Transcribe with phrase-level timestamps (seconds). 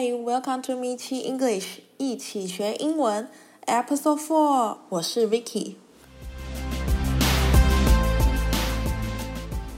[0.00, 3.28] Hi, welcome to Michi English，一起学英文
[3.66, 4.78] ，Episode Four。
[4.88, 5.74] 我是 Vicky。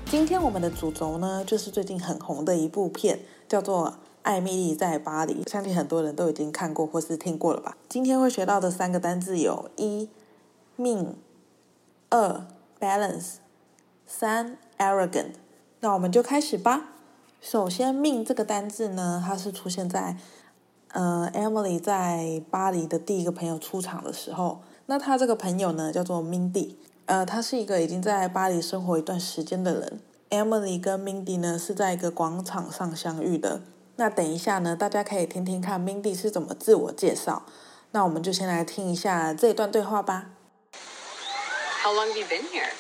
[0.09, 3.89] 今天我们的主轴呢，就是最近很红的一部片，叫做
[4.23, 7.77] 《艾米丽在巴黎》，相信很多人都已经看过或是听过了吧？
[7.89, 10.09] 今天会学到的三个单字有：一、
[10.77, 11.17] 命；
[12.11, 12.47] 二、
[12.79, 13.39] balance；
[14.07, 15.33] 三、arrogant。
[15.81, 16.91] 那我们就开始吧。
[17.43, 20.17] 首先，“命”这个单字呢，它是出现在
[20.93, 24.63] 呃，Emily 在巴黎的第一个朋友出场的时候。
[24.87, 26.77] 那他这个朋友呢，叫做 Mindy，
[27.07, 30.01] 呃，他是一个已经在巴黎生活一段时间的人。
[30.31, 33.61] Emily 跟 Mindy 呢是在一个广场上相遇的。
[33.97, 37.45] 那等一下呢，大家可以听听看 Mindy 是怎么自我介绍。
[37.91, 40.31] 那我们就先来听一下这一段对话吧。
[41.83, 42.71] How long have you been here?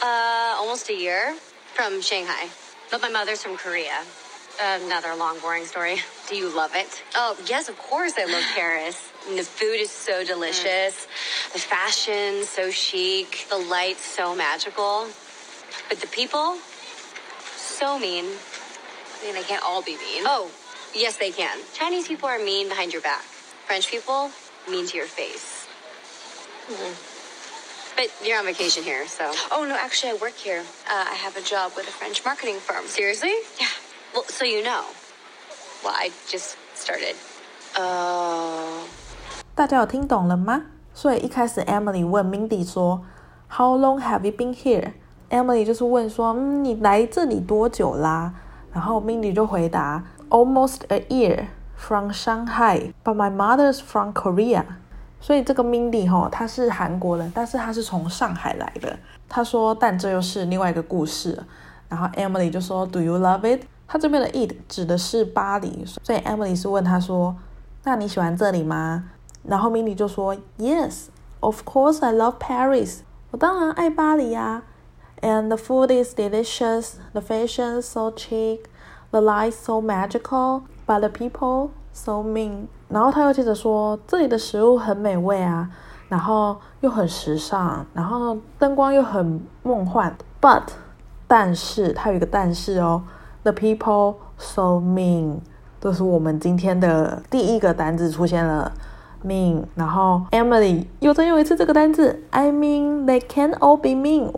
[0.00, 1.34] Uh, almost a year
[1.74, 2.48] from Shanghai.
[2.90, 4.02] But my mother's from Korea.
[4.60, 5.96] Another long, boring story.
[6.28, 7.02] Do you love it?
[7.14, 9.10] Oh, yes, of course I love Paris.
[9.28, 11.06] And the food is so delicious.
[11.06, 11.52] Mm.
[11.52, 13.46] The fashion, so chic.
[13.48, 15.08] The lights, so magical.
[15.88, 16.58] But the people,
[17.56, 18.24] so mean.
[18.24, 20.24] I mean, they can't all be mean.
[20.26, 20.50] Oh,
[20.94, 21.58] yes, they can.
[21.72, 23.22] Chinese people are mean behind your back.
[23.22, 24.30] French people,
[24.68, 25.66] mean to your face.
[26.68, 27.09] Mm.
[27.99, 29.31] But you're on vacation here, so.
[29.51, 30.63] Oh, no, actually, I work here.
[30.87, 32.85] Uh, I have a job with a French marketing firm.
[32.87, 33.33] Seriously?
[33.59, 33.71] Yeah.
[34.13, 34.83] Well, so you know.
[35.83, 37.15] Well, I just started.
[37.77, 38.83] Oh.
[39.55, 40.63] 大家有听懂了吗？
[40.93, 43.01] 所以一开始 Emily 问 Mindy 说，
[43.49, 44.93] How long have you been here?
[45.29, 48.33] Emily 就是问说，嗯，你来这里多久啦？
[48.73, 54.65] 然后 Mindy 就回答，Almost a year from Shanghai, but my mother's from Korea.
[55.20, 58.98] 所以这个 Mindy 吼，他是韩国人，但是他是从上海来的。
[59.28, 61.38] 他说，但这又是另外一个故事。
[61.88, 63.62] 然后 Emily 就说，Do you love it？
[63.86, 67.36] 他这边的 it 指的是巴黎，所以 Emily 是问他说，
[67.84, 69.04] 那你喜欢这里吗？
[69.42, 73.00] 然后 Mindy 就说，Yes，of course I love Paris。
[73.30, 74.62] 我当然爱巴黎呀。
[75.22, 81.70] And the food is delicious，the fashion so chic，the lights so magical，but the people
[82.04, 82.66] so mean。
[82.88, 85.68] 然后他又接着说，这里的食物很美味啊，
[86.08, 90.14] 然后又很时尚，然后灯光又很梦幻。
[90.40, 90.62] But，
[91.26, 93.02] 但是他有一个但是哦
[93.42, 95.38] ，The people so mean，
[95.80, 98.72] 这是我们今天的第一个单字出现了
[99.24, 99.64] ，mean。
[99.74, 104.32] 然后 Emily 又再用一次这个单字，I mean they can all be mean。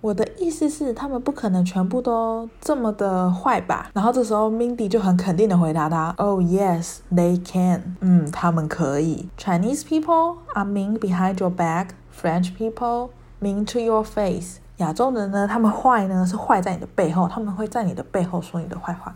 [0.00, 3.90] 我的意思是，他们不可能全部都这么的坏吧？
[3.92, 7.96] 然后这时候，Mindy 就很肯定的回答他：“Oh yes, they can。
[8.00, 9.28] 嗯，他们可以。
[9.36, 11.88] Chinese people are mean behind your back.
[12.14, 13.08] French people
[13.40, 14.58] mean to your face。
[14.76, 19.12] 亚洲人呢，他们坏呢是坏在你的背后，他们会在你的背后说你的坏话。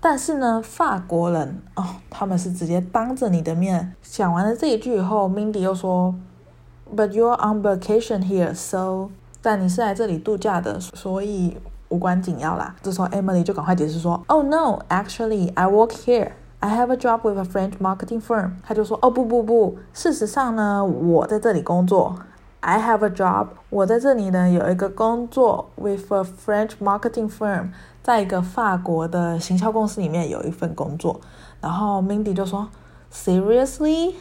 [0.00, 3.94] 但是呢，法国人哦，他们是直接当着你的面。
[4.02, 6.12] 讲完了这一句以后，Mindy 又说
[6.92, 11.56] ：But you're on vacation here, so。”但你是来这里度假的，所以
[11.88, 12.74] 无关紧要啦。
[12.82, 16.32] 这时候 Emily 就赶快解释说：“Oh no, actually I work here.
[16.60, 22.16] I have a job with a French marketing firm.” 他就说：“哦不不不，事实上呢，我在这里工作。
[22.60, 23.46] I have a job.
[23.70, 27.68] 我在这里呢有一个工作 with a French marketing firm，
[28.02, 31.20] 在一个法国的行销公司里面有一份工作。”
[31.62, 32.68] 然后 Mindy 就说
[33.12, 34.14] ：“Seriously?”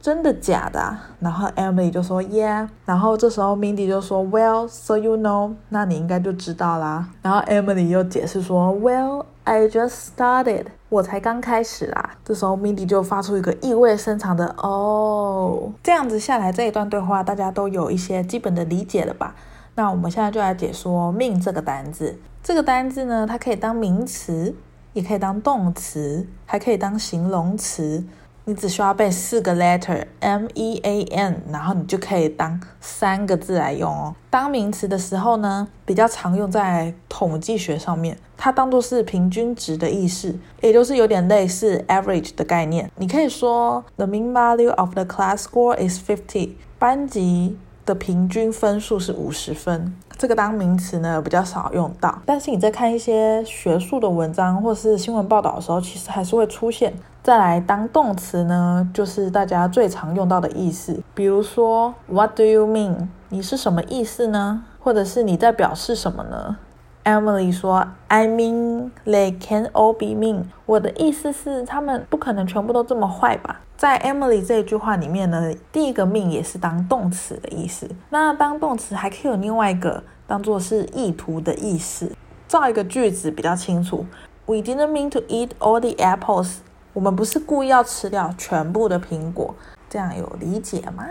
[0.00, 0.96] 真的假的？
[1.18, 7.08] 然后 Emily 就说 Yeah，然后这时候 Mindy 就说 Well, so you know，那你应该就知道啦。
[7.20, 12.10] 然后 Emily 又解释说 Well, I just started，我才刚开始啦。
[12.24, 15.70] 这时候 Mindy 就发出一个意味深长的哦。
[15.82, 19.34] 这样子下来，这一段对话大家都有一些基本的理解了吧？
[19.74, 22.18] 那我们现在就来解说命这个单字。
[22.42, 24.54] 这个单字呢，它可以当名词，
[24.94, 28.02] 也可以当动词，还可以当形容词。
[28.44, 34.14] 你只需要背四个 letter M E A N，然后你就可以当三个字来用哦。
[34.28, 42.90] 当名词的时候呢，比较常用在统计学上面，它当做是平均值的意思，也就是有点类似 average 的概念。
[42.96, 47.56] 你可以说 The mean value of the class score is fifty，班级
[47.90, 49.92] 的平均分数是五十分。
[50.16, 56.92] 这个当名词呢，比较少用到，但是你在看一些学术的文章或是新闻报道的时候，其实还是会出现。
[57.22, 63.08] 再来当动词呢，就是大家最常用到的意思，比如说 What do you mean？
[63.30, 64.62] 你是什么意思呢？
[64.78, 66.56] 或者是你在表示什么呢
[67.04, 73.60] ？Emily 说：“I mean, they can all be mean。”我的意思是，他们不可能全部都这么坏吧？
[73.76, 77.88] 在 Emily 这一句话里面呢，第一个 mean 也是当动词的意思。
[78.10, 82.12] 那当动词还可以有另外一个当做是意图的意思。
[82.46, 84.04] 造一个句子比较清楚
[84.46, 86.56] ：We didn't mean to eat all the apples,
[86.92, 89.54] 我们不是故意要吃掉全部的苹果，
[89.88, 91.06] 这样有理解吗？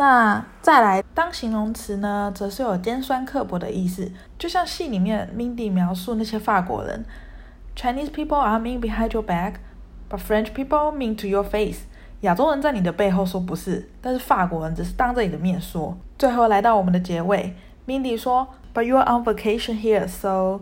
[0.00, 7.04] 那再来当形容词呢，则是有尖酸刻薄的意思，就像戏里面 Mindy 描述那些法国人
[7.76, 11.80] ，Chinese people are mean behind your back，but French people mean to your face。
[12.22, 15.94] 亚洲人在你的背后说不是，但是法国人只是当着你的面说。
[16.16, 17.54] 最后来到我们的结尾
[17.86, 20.60] ，Mindy 说，But you're on vacation here，so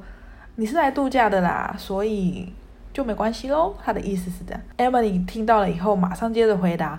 [0.56, 2.52] 你是来度假的啦，所以
[2.93, 3.76] 就没关系喽。
[3.85, 4.61] 他的意思是这样。
[4.79, 6.99] Emily 听到了以后，马上接着回答。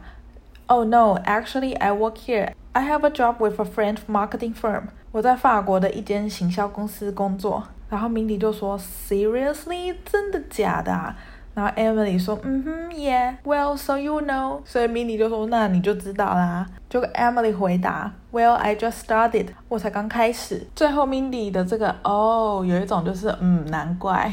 [0.71, 2.53] Oh no, actually I work here.
[2.73, 4.89] I have a job with a French marketing firm.
[5.11, 7.63] 我在法国的一间行销公司工作。
[7.89, 11.15] 然后 Mindy 就说，Seriously，真的假的啊？
[11.55, 13.37] 然后 Emily 说，嗯哼，Yeah.
[13.43, 14.61] Well, so you know.
[14.63, 16.67] 所以 Mindy 就说，那你就知道啦。
[16.87, 19.47] 结果 Emily 回答，Well, I just started.
[19.69, 20.67] 我才刚开始。
[20.75, 24.31] 最后 Mindy 的这个哦，有一种就是嗯，难怪。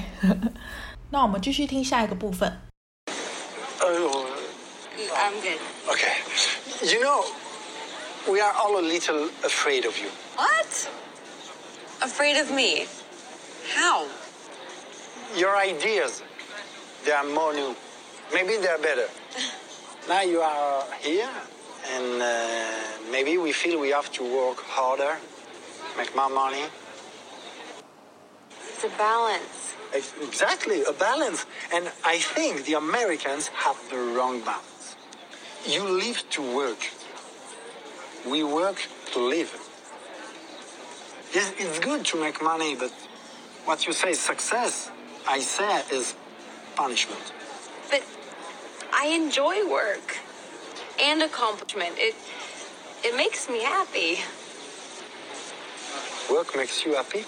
[1.09, 2.53] 那我们继续听下一个部分。
[3.07, 4.27] 哎呦。
[5.17, 5.59] I'm good.
[5.89, 6.26] Okay.
[6.85, 7.25] You know,
[8.31, 10.09] we are all a little afraid of you.
[10.35, 10.91] What?
[12.03, 12.87] Afraid of me?
[13.75, 14.07] How?
[15.35, 16.23] Your ideas,
[17.07, 17.75] they are more new.
[18.35, 19.09] Maybe they're better.
[20.09, 21.31] now you are here,
[21.95, 25.17] and uh, maybe we feel we have to work harder,
[25.97, 26.65] make more money.
[28.69, 29.75] It's a balance.
[29.95, 31.47] Exactly, a balance.
[31.73, 34.76] And I think the Americans have the wrong balance.
[35.69, 36.79] You live to work.
[38.25, 38.81] We work
[39.13, 39.53] to live.
[41.33, 42.93] It's, it's good to make money, but
[43.65, 44.93] what you say is success,
[45.27, 46.15] I say is
[46.77, 47.33] punishment.
[47.91, 48.05] But
[48.95, 50.19] I enjoy work
[51.03, 51.97] and accomplishment.
[51.99, 52.15] It
[53.03, 54.21] it makes me happy.
[56.33, 57.25] Work makes you happy?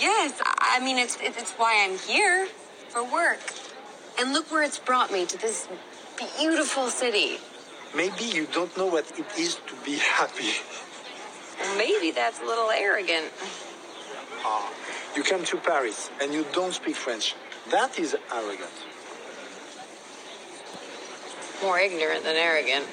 [0.00, 2.46] Yes, I mean it's it's why I'm here
[2.88, 3.40] for work.
[4.18, 5.68] And look where it's brought me to this
[6.38, 7.38] beautiful city
[7.95, 10.53] Maybe you don't know what it is to be happy.
[11.59, 13.31] Well, maybe that's a little arrogant.
[14.43, 14.69] Ah,
[15.15, 17.33] you come to Paris and you don't speak French.
[17.71, 18.75] That is arrogant.
[21.63, 22.85] More ignorant than arrogant.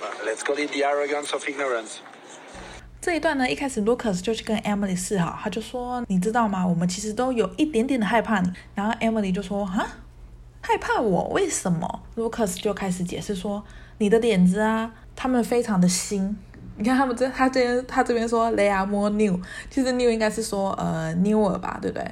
[0.00, 2.00] Well, let's call it the arrogance of ignorance.
[3.00, 6.66] 这一段呢，一开始 Lucas 就去跟 Emily 示好，他就说：“你知道吗？
[6.66, 9.98] 我们其实都有一点点的害怕你。”然后 Emily 就说：“啊，
[10.60, 11.28] 害怕我？
[11.28, 13.64] 为什么？”Lucas 就开始解释说。
[13.97, 16.35] 你的点子啊，他们非常的新。
[16.77, 22.11] 你看他们这，他这边他这边说 they are more new，其实 new 应该是说呃 newer 吧，对不对？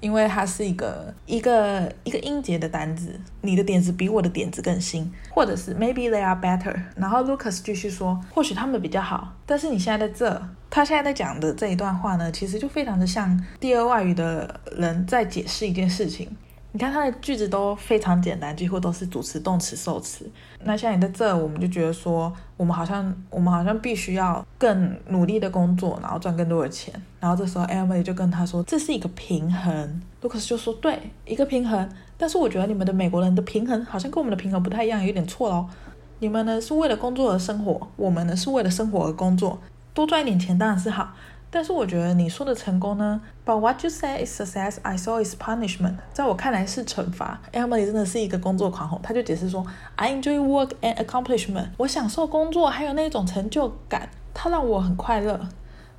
[0.00, 3.18] 因为它是一个一个一个音节的单字。
[3.40, 6.74] 你的点子比我的点子更新，或者是 maybe they are better。
[6.96, 9.32] 然后 Lucas 继续说，或许他们比较好。
[9.46, 16.28] 但是你现在在这，他现在在讲的这一段话呢，其实就非常的像第二外语的人在解释一件事情。
[16.74, 20.28] 你看他的句子都非常简单，几乎都是主词、动词、受词。
[20.64, 26.94] 那像你在这，我们就觉得说，我们好像我们好像必须要更努力的工作，然后赚更多的钱。
[27.20, 30.00] 然后这时候 Emily 就跟他说，这是一个平衡。
[30.22, 31.86] Lucas 就说，对，一个平衡。
[32.16, 35.68] 但是我觉得你们的美国人的平衡好像跟我们的平衡不太一样，有点错喽。
[36.20, 39.58] 你们呢是为了工作而生活，我们呢是为了生活而工作，
[39.92, 41.12] 多赚一点钱当然是好。
[41.54, 45.96] 但是我觉得你说的成功呢？But what you say is success, I saw is punishment。
[46.10, 47.38] 在我看来是惩罚。
[47.52, 49.62] Emily 真的是一个工作狂吼，他就解释说
[49.96, 51.68] ，I enjoy work and accomplishment。
[51.76, 55.38] 我享受工作，还有那种成就感，它让我很快乐。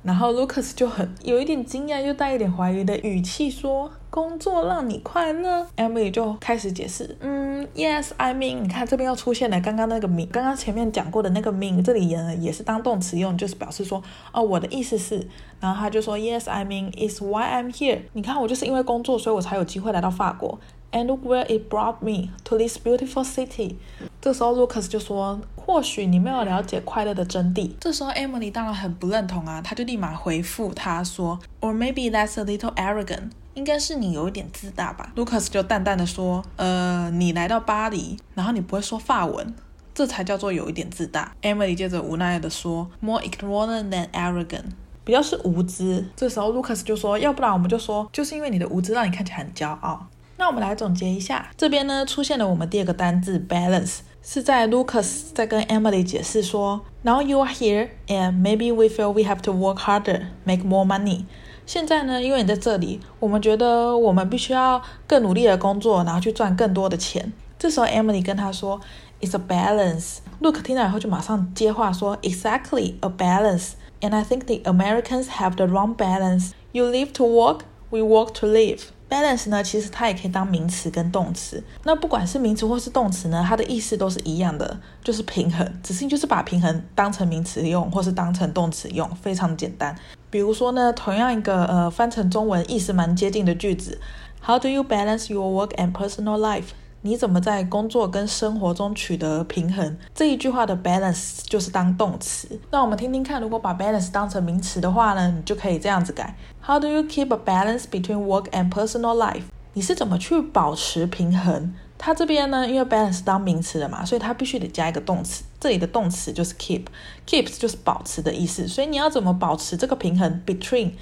[0.02, 15.26] 然后 Lucas 就很有一点惊讶，又带一点怀疑的语气说：“工作让你快乐？”Emily 就开始解释：“嗯，Yes，I mean，你看这边又出现了刚刚那个 mean，刚刚前面讲过的那个 mean，这里也也是当动词用，就是表示说，哦，我的意思是。”
[15.58, 18.02] 然后他就说：“Yes，I mean，is why I'm here。
[18.12, 20.60] 你看我就是因为工作，所以我才有机会来到法国。
[20.94, 23.74] And look where it brought me to this beautiful city。”
[24.22, 25.40] 这时候 Lucas 就说。
[25.66, 27.70] 或许你没有了解快乐的真谛。
[27.80, 39.54] 这时候 Emily 当然很不认同啊，她就立马回复他说：“Or maybe that's a little arrogant，应该是你有一点自大吧。” Lucas 就淡淡的说：“呃，你来到巴黎，然后你不会说法文，
[39.94, 44.72] 这才叫做有一点自大。” Emily 接着无奈的说：“More ignorant than arrogant，
[45.02, 53.98] 比较是无知。”这时候 Lucas 就说：“要不然我们就说，就是因为你的无知让你看起来很骄傲。”那我们来总结一下，这边呢出现了我们第二个单字 balance。
[54.26, 59.80] 是在 Lucas 在跟 Emily 解释说，Now you are here and maybe we feel we have to work
[59.80, 61.24] harder, make more money。
[61.66, 67.32] 现在呢，因为你在这里，我们觉得我们必须要更努力的工作，然后去赚更多的钱。
[67.58, 68.80] 这时候 Emily 跟他说
[69.20, 70.18] ，It's a balance。
[70.40, 73.72] Luke 听了以后就马上接话说，Exactly a balance。
[74.00, 76.52] And I think the Americans have the wrong balance.
[76.72, 77.60] You live to work,
[77.90, 78.80] we work to live.
[79.14, 81.62] Balance 呢，其实它也可以当名词跟动词。
[81.84, 85.64] 那不管是名词或是动词呢，它的意思都是一样的，就是平衡。
[85.84, 89.96] 只是就是把平衡当成名词用，或是当成动词用，非常简单。
[90.30, 94.00] 比如说呢，同样一个呃翻成中文意思蛮接近的句子
[94.44, 96.70] ，How do you balance your work and personal life？
[97.06, 99.94] 你怎么在工作跟生活中取得平衡？
[100.14, 102.58] 这一句话的 balance 就是当动词。
[102.70, 106.34] 那我们听听看，如果把 balance 当成名词的话呢，你就可以这样子改
[106.66, 109.42] ：How do you keep a balance between work and personal life？
[109.74, 111.74] 你是怎么去保持平衡？
[111.98, 115.44] 它这边呢，因为 balance 当名词的嘛，所以它必须得加一个动词。
[115.60, 118.66] 这里的动词就是 keep，keeps 就是保持的意思。
[118.66, 120.92] 所以你要怎么保持这个平衡？Between。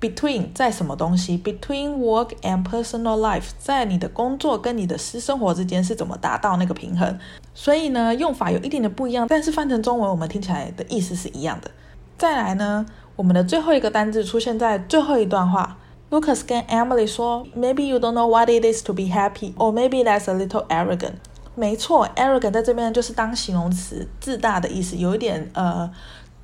[0.00, 7.18] Between 在什么东西？Between work and personal life，在你的工作跟你的私生活之间是怎么达到那个平衡？
[7.52, 11.68] 所以呢，用法有一点点不一样，但是翻成中文我们听起来的意思是一样的。
[12.16, 12.86] 再来呢，
[13.16, 15.76] 我们的最后一个单字出现在最后一段话。
[16.10, 20.30] Lucas 跟 Emily 说：“Maybe you don't know what it is to be happy, or maybe that's
[20.30, 21.14] a little arrogant。”
[21.56, 25.90] 没错，arrogant 在这边就是当形容词，自大的意思，有一点呃。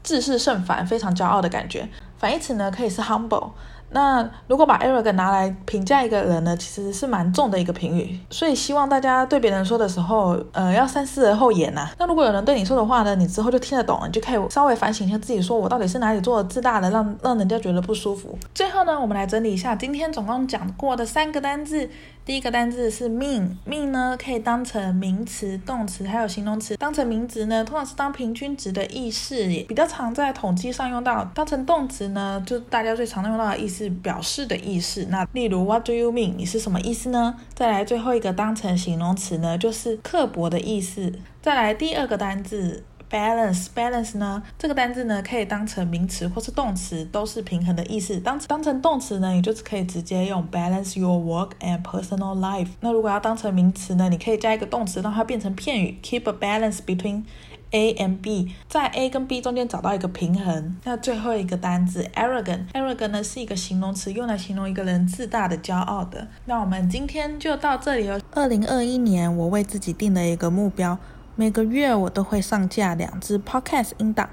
[0.02, 1.88] 自视甚繁，非常骄傲的感觉。
[2.24, 3.50] 反义词呢，可以是 humble。
[3.90, 8.18] 那如果把 arrogant 拿来评价一个人呢，其实是蛮重的一个评语。
[8.30, 18.38] 所以希望大家对别人说的时候，呃，要三思而后言呐、那如果有人对你说的话呢，你之后就听得懂了，你就可以稍微反省一下自己，说我到底是哪里做的自大的，让让人家觉得不舒服。
[18.54, 21.90] 最后呢，我们来整理一下今天总共讲过的三个单字。
[22.26, 26.74] 第一个单字是 mean，mean 呢可以当成名词、动词还有形容词。
[26.78, 31.22] 当成名词呢，通常是当平均值的意思，也比较常在统计上用到。
[31.34, 35.06] 当成动词呢，就大家最常用到的意思，表示的意思。
[35.10, 36.34] 那例如 What do you mean？
[36.36, 37.34] 你是什么意思呢？
[37.54, 41.12] 再来最后一个当成形容词呢，就是刻薄的意思。
[41.42, 42.84] 再来第二个单字。
[43.14, 48.18] Balance balance 呢，这个单字呢可以当成名词或是动词，都是平衡的意思。
[48.18, 52.70] 当当成动词呢，你就是可以直接用 balance your work and personal life。
[52.80, 57.22] 那如果要当成名词呢，你可以加一个动词，让它变成片语，keep a balance between
[57.70, 60.76] A and B，在 A 跟 B 中间找到一个平衡。
[60.82, 66.26] 那最后一个单字 arrogant arrogant 呢是一个形容词，用来形容一个人自大的、骄傲的。
[66.46, 68.20] 那我们今天就到这里了。
[68.32, 70.98] 二零二一年，我为自己定了一个目标。
[71.36, 74.30] 每个月我都会上架两支 podcast 音档。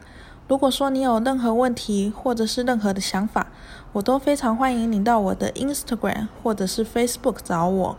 [0.48, 3.48] 如果说你有任何问题或者是任何的想法，
[3.93, 7.98] 我都非常欢迎你到我的 Instagram 或者是 Facebook 找我。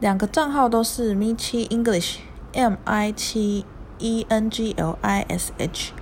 [0.00, 3.64] 两个账号都是 Michi English，M I 七
[3.98, 5.92] E N G L I S H。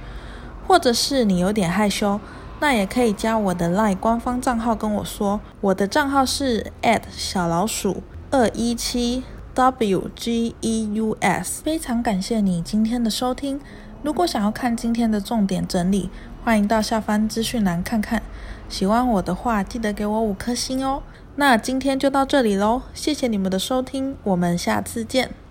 [0.67, 2.19] 或者是你有点害羞，
[2.61, 5.41] 那也可以加我的 LINE 官方账号跟我说。
[5.61, 9.25] 我的账号是 at 小老鼠二一七。
[9.55, 13.61] W G E U S，非常感谢你今天的收听。
[14.03, 16.11] 如果想要看今天的重点整理，
[16.45, 18.23] 欢迎到下方资讯栏看看。
[18.69, 21.03] 喜欢我的话，记得给我五颗星哦。
[21.37, 25.48] 那今天就到这里喽，谢谢你们的收听，我们下次见。